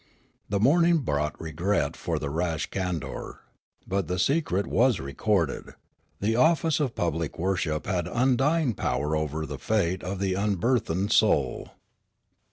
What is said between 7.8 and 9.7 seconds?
had undying power over the